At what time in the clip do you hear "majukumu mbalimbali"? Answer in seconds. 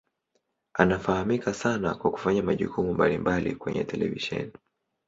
2.43-3.55